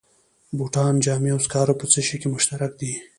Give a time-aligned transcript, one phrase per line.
[0.57, 2.93] بوټان، جامې او سکاره په څه شي کې مشترک دي